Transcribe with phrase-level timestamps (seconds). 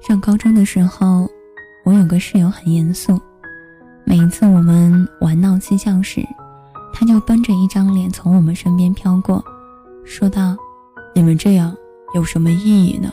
[0.00, 1.28] 上高中的时候，
[1.84, 3.20] 我有个室友很严肃，
[4.04, 6.26] 每一次我们玩闹嬉笑时，
[6.92, 9.44] 他就绷着一张脸从我们身边飘过，
[10.04, 10.56] 说道
[11.14, 11.76] ：“你们这样
[12.14, 13.12] 有什么意义呢？”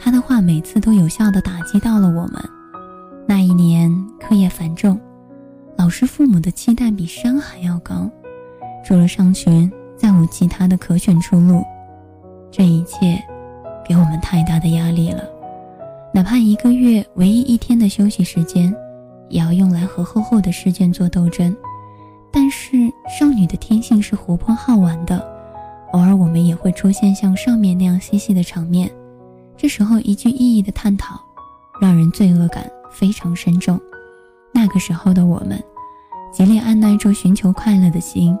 [0.00, 2.42] 他的话每次都有效地打击到了我们。
[3.26, 4.98] 那一年课业繁重，
[5.76, 8.10] 老师、父母的期待比山还要高，
[8.84, 11.62] 除了上学，再无其他的可选出路。
[12.50, 13.22] 这一切，
[13.86, 15.22] 给我们太大的压力了。
[16.14, 18.72] 哪怕一个月唯一一天的休息时间，
[19.28, 21.54] 也要用来和厚厚的试卷做斗争。
[22.30, 25.18] 但是少女的天性是活泼好玩的，
[25.90, 28.88] 偶尔我们也会出现像上面那样嬉戏的场面。
[29.56, 31.20] 这时候一句意义的探讨，
[31.80, 33.76] 让人罪恶感非常深重。
[34.52, 35.60] 那个时候的我们，
[36.32, 38.38] 极力按耐住寻求快乐的心，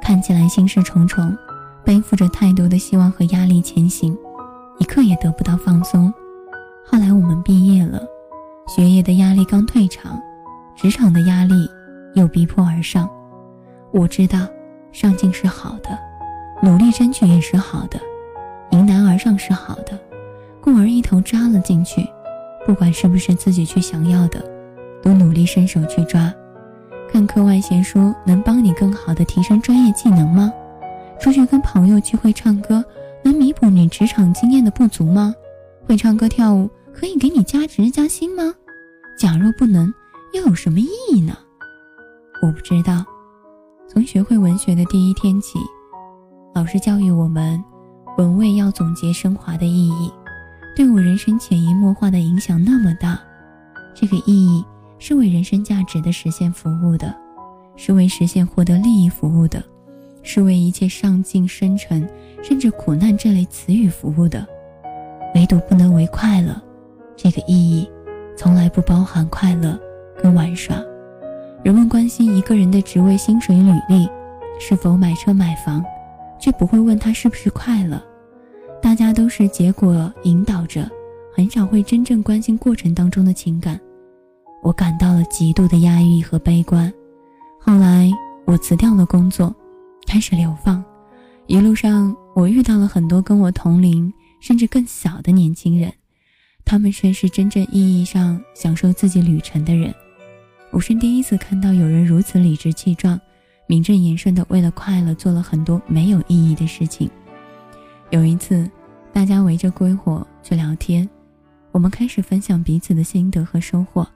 [0.00, 1.36] 看起来心事重重，
[1.84, 4.16] 背负着太多的希望和压力前行，
[4.78, 6.10] 一刻也得不到放松。
[6.90, 8.02] 后来我们毕业了，
[8.66, 10.20] 学业的压力刚退场，
[10.74, 11.70] 职场的压力
[12.14, 13.08] 又逼迫而上。
[13.92, 14.40] 我知道，
[14.90, 15.96] 上进是好的，
[16.60, 18.00] 努力争取也是好的，
[18.70, 19.96] 迎难而上是好的。
[20.60, 22.04] 故而一头扎了进去，
[22.66, 24.44] 不管是不是自己去想要的，
[25.00, 26.34] 都努力伸手去抓。
[27.08, 30.52] 看课外闲书能帮你更好的提升专业技能吗？
[31.20, 32.84] 出去跟朋友聚会唱歌
[33.22, 35.32] 能弥补你职场经验的不足吗？
[35.86, 38.54] 会唱歌跳舞可以给你加职加薪吗？
[39.18, 39.92] 假若不能，
[40.32, 41.36] 又有什么意义呢？
[42.42, 43.04] 我不知道。
[43.88, 45.58] 从学会文学的第一天起，
[46.54, 47.62] 老师教育我们，
[48.18, 50.12] 文味要总结升华的意义。
[50.76, 53.20] 对我人生潜移默化的影响那么大，
[53.94, 54.64] 这个意义
[54.98, 57.14] 是为人生价值的实现服务的，
[57.76, 59.62] 是为实现获得利益服务的，
[60.22, 62.08] 是为一切上进、深沉，
[62.42, 64.46] 甚至苦难这类词语服务的。
[65.34, 66.60] 唯独不能为快乐，
[67.22, 67.86] 这个意义
[68.34, 69.78] 从来不包含快乐
[70.22, 70.74] 跟玩耍。
[71.62, 74.08] 人们关心一个人的职位、薪水、履历，
[74.58, 75.84] 是否买车买房，
[76.40, 78.02] 却不会问他是不是快乐。
[78.80, 80.90] 大家都是结果引导着，
[81.36, 83.78] 很少会真正关心过程当中的情感。
[84.62, 86.90] 我感到了极度的压抑和悲观。
[87.60, 88.10] 后来
[88.46, 89.54] 我辞掉了工作，
[90.06, 90.82] 开始流放。
[91.46, 94.10] 一路上，我遇到了很多跟我同龄
[94.40, 95.92] 甚至更小的年轻人，
[96.70, 99.92] 他们却是真正意义上享受自己旅程的人。
[100.70, 103.20] 我是第一次看到有人如此理直气壮、
[103.66, 107.10] 名正言顺的为了快乐做了很多没有意义的事情。
[108.10, 108.70] 有一次，
[109.12, 111.10] 大家围着篝火去聊天，
[111.72, 114.06] 我们开始分享彼此的心得和收获。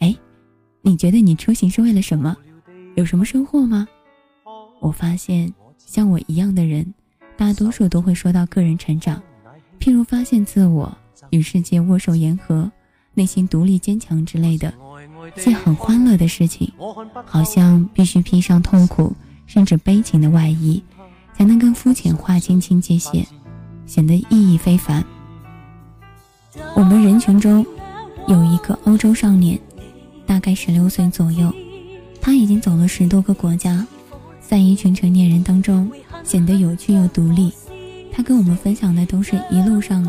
[0.00, 0.12] 哎，
[0.80, 2.36] 你觉得你出行是为了什么？
[2.96, 3.86] 有什么收获吗？
[4.80, 6.92] 我发现像我一样的人，
[7.36, 9.22] 大多数都会说到个人成长，
[9.78, 10.98] 譬如发现自我、
[11.32, 12.70] 与世界握手言和、
[13.14, 14.72] 内心独立坚强之类的，
[15.36, 16.72] 一些很欢乐的事情，
[17.26, 19.14] 好像必须披上痛苦
[19.46, 20.82] 甚至悲情的外衣。
[21.34, 23.26] 才能跟肤浅划清清界限，
[23.86, 25.02] 显得意义非凡。
[26.76, 27.66] 我们人群中
[28.28, 29.58] 有一个欧洲少年，
[30.26, 31.50] 大概十六岁左右，
[32.20, 33.84] 他已经走了十多个国家，
[34.40, 35.90] 在一群成年人当中
[36.22, 37.50] 显得有趣又独立。
[38.12, 40.04] 他跟我们分享的都是一路上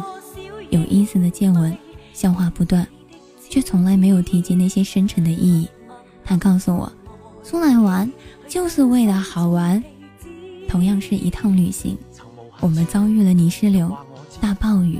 [0.73, 1.77] 有意思的见闻，
[2.13, 2.87] 笑话不断，
[3.47, 5.69] 却从来没有提及那些深沉的意义。
[6.25, 6.91] 他告诉我，
[7.43, 8.11] 出来玩
[8.47, 9.81] 就是为了好玩。
[10.67, 11.95] 同样是一趟旅行，
[12.59, 13.95] 我们遭遇了泥石流、
[14.41, 14.97] 大暴雨，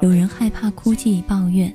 [0.00, 1.70] 有人害怕哭泣抱怨，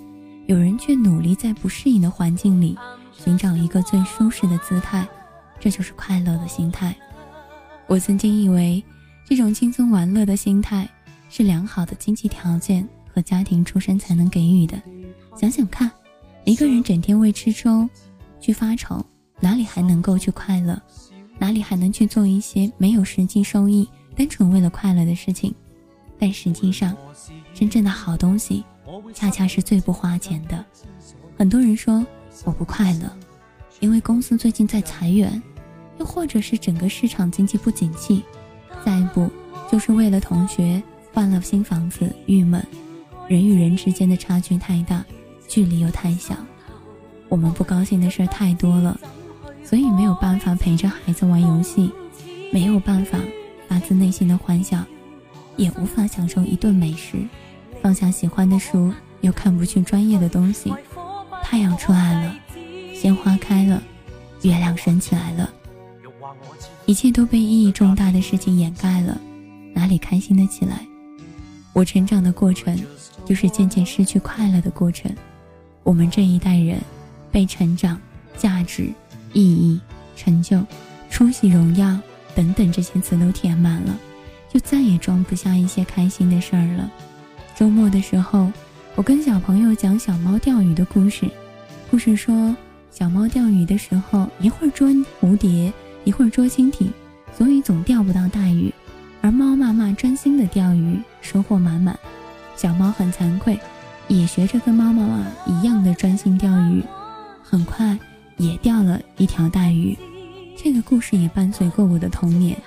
[0.47, 2.76] 有人却努力在不适应的环境里
[3.14, 5.08] 寻找一个最舒适的姿态，
[5.59, 6.96] 这就是快乐的心态。
[7.86, 8.84] 我曾经以为
[9.30, 10.90] 这种轻松玩乐的心态
[11.30, 14.79] 是良好的经济条件和家庭出身才能给予的。
[15.35, 15.89] 想想看，
[16.44, 17.89] 一个人整天为吃粥
[18.39, 19.03] 去发愁，
[19.39, 20.79] 哪里还能够去快乐？
[21.39, 25.51] 哪里还能去做一些没有实际收益、单纯为了快乐的事情？
[26.19, 26.95] 但实际上，
[27.55, 28.64] 真正的好东西，
[29.16, 30.63] 恰恰是最不花钱的。
[31.35, 32.05] 很多人说
[32.43, 33.11] 我不快乐，
[33.79, 35.41] 因为公司最近在裁员，
[35.97, 38.23] 又或者是整个市场经济不景气，
[38.85, 39.28] 再不
[39.72, 40.79] 就是为了同学
[41.11, 42.63] 换了新房子郁闷。
[43.28, 45.03] 人与人之间的差距太大，
[45.47, 46.35] 距离又太小，
[47.28, 49.00] 我们不高兴的事太多了。
[49.64, 51.91] 所以没有办法陪着孩子玩游戏，
[52.53, 53.20] 没有办法
[53.68, 54.82] 发自内心的欢笑，
[55.58, 57.18] 也无法享受一顿美食，
[57.82, 60.73] 放下喜欢的书，又看不去专业的东西。
[61.44, 62.35] 太阳出来了，
[62.96, 63.84] 鲜花开了，
[64.44, 65.50] 月亮升起来了，
[66.85, 69.20] 一切都被意义重大的事情掩盖了，
[69.73, 70.88] 哪里开心的起来？
[71.78, 72.76] 我成长的过程，
[73.24, 75.16] 就是渐渐失去快乐的过程。
[75.84, 76.82] 我们这一代人，
[77.32, 78.02] 被成长、
[78.35, 78.90] 价值、
[79.32, 79.79] 意义、
[80.16, 80.59] 成就、
[81.12, 81.96] 出息、荣耀
[82.34, 83.96] 等等这些词都填满了，
[84.52, 86.91] 就再也装不下一些开心的事儿了。
[87.56, 88.52] 周末的时候，
[88.96, 91.30] 我跟小朋友讲小猫钓鱼的故事。
[91.91, 92.56] 故事说，
[92.90, 94.90] 小猫钓鱼的时候，一会儿捉
[95.22, 95.72] 蝴蝶，
[96.06, 96.91] 一会儿捉蜻蜓，
[97.38, 98.73] 所以总钓不到大鱼。
[99.28, 102.00] 而猫妈妈专心的钓鱼，收获满满。
[102.56, 103.59] 小猫很惭愧，
[104.08, 106.82] 也学着跟猫妈妈一样的专心钓鱼，
[107.44, 108.00] 很快
[108.38, 109.97] 也钓了一条大鱼。
[110.56, 112.58] 这个故事也伴随过我的童年，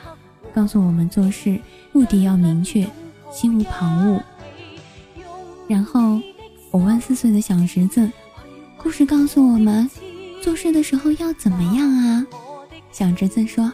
[0.55, 1.59] 告诉我们做事
[1.93, 2.87] 目的要明确，
[3.33, 4.21] 心无旁骛。
[5.67, 6.21] 然后
[6.71, 8.07] 我问四岁的小侄子
[8.77, 9.91] ：“故事告诉我们，
[10.43, 12.27] 做事的时候要怎么样啊？”
[12.93, 13.73] 小侄子说。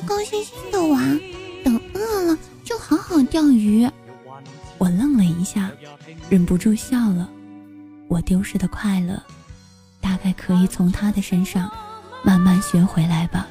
[0.00, 1.20] 高高兴兴的玩，
[1.62, 3.88] 等饿了就好好钓鱼。
[4.78, 5.70] 我愣了一下，
[6.30, 7.28] 忍不住笑了。
[8.08, 9.22] 我丢失的快乐，
[10.00, 11.70] 大概可以从他的身上
[12.22, 13.46] 慢慢学回来吧。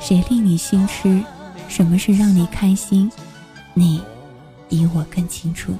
[0.00, 1.22] 谁令你心痴？
[1.68, 3.10] 什么是让你开心？
[3.74, 4.02] 你
[4.68, 5.74] 比我更清楚。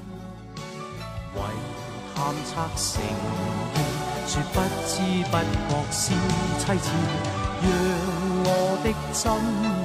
[8.82, 9.22] 的真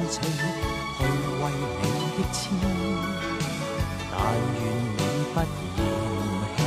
[0.10, 0.16] 情
[0.98, 1.44] 去为
[1.82, 1.86] 你
[2.16, 2.40] 的痴，
[4.12, 4.14] 但
[4.56, 4.60] 愿
[4.98, 5.00] 你
[5.34, 5.36] 不
[5.76, 5.80] 嫌
[6.56, 6.60] 弃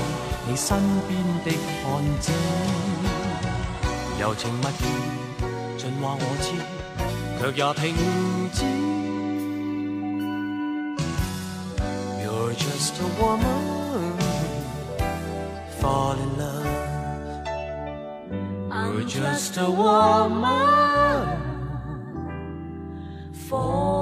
[0.46, 0.68] 你身
[1.08, 1.10] 边
[1.44, 1.46] 的
[1.82, 1.84] 汉
[2.20, 2.24] 子，
[4.20, 4.80] 柔情蜜意
[5.76, 6.46] 尽话我知，
[7.38, 7.82] 却也停
[8.52, 8.58] 止。
[12.22, 14.14] You're just a woman,
[15.80, 16.68] fall in love.
[18.70, 21.49] You're just a woman.
[23.50, 23.99] fall.